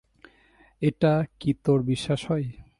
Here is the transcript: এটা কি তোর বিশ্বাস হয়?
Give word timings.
এটা 0.81 1.13
কি 1.39 1.51
তোর 1.63 1.79
বিশ্বাস 1.83 2.21
হয়? 2.25 2.47